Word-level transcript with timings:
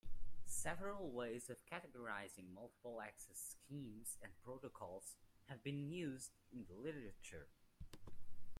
Several 0.47 1.11
ways 1.11 1.47
of 1.51 1.63
categorizing 1.63 2.51
multiple-access 2.55 3.37
schemes 3.37 4.17
and 4.23 4.31
protocols 4.43 5.15
have 5.45 5.61
been 5.63 5.91
used 5.91 6.31
in 6.51 6.65
the 6.67 6.73
literature. 6.73 7.45